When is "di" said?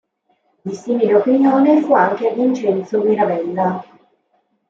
0.63-0.73